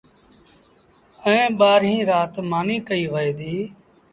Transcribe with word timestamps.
ائيٚݩ 1.25 1.55
ٻآهريٚݩ 1.59 2.07
رآت 2.09 2.33
مآݩيٚ 2.51 2.85
ڪئيٚ 2.87 3.11
وهي 3.13 3.31
ديٚ 3.39 3.63